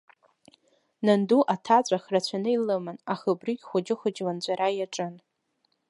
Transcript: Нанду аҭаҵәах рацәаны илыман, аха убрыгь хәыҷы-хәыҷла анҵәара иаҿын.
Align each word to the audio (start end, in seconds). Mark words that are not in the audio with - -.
Нанду 1.05 1.39
аҭаҵәах 1.53 2.03
рацәаны 2.13 2.49
илыман, 2.55 2.97
аха 3.13 3.27
убрыгь 3.33 3.63
хәыҷы-хәыҷла 3.69 4.31
анҵәара 4.33 4.67
иаҿын. 4.73 5.13